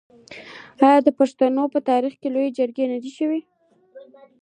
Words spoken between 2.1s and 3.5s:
کې لویې جرګې نه دي شوي؟